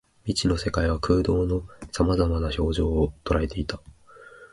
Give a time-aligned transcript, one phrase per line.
[0.23, 3.79] 未知の世界は空洞の様々な表情を捉えていた